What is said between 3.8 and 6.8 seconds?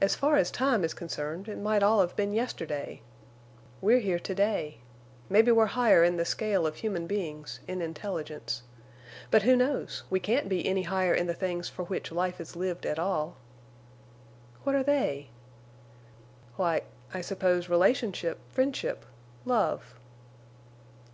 We're here to day. Maybe we're higher in the scale of